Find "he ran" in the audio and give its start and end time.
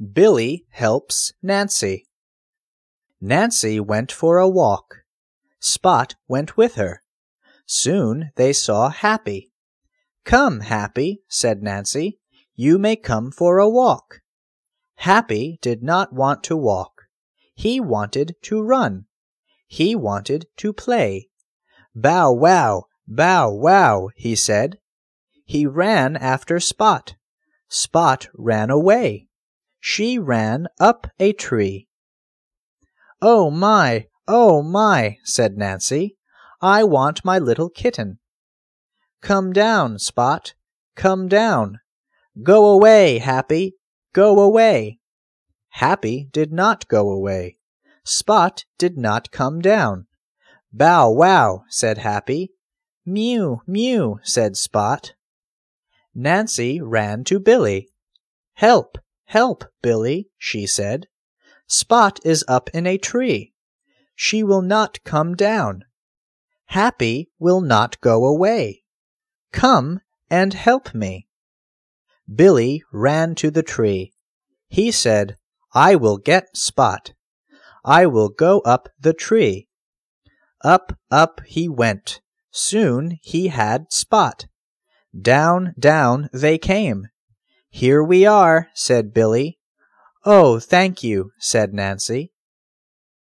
25.44-26.16